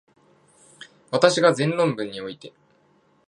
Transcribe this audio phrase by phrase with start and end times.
[1.11, 2.51] 私が前論文において、